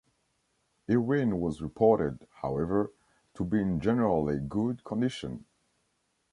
Irwin 0.89 1.39
was 1.39 1.61
reported, 1.61 2.25
however, 2.41 2.91
to 3.35 3.43
be 3.45 3.61
in 3.61 3.79
generally 3.79 4.39
good 4.39 4.83
condition. 4.83 5.45